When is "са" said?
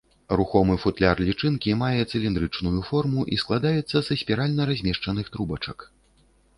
4.09-4.13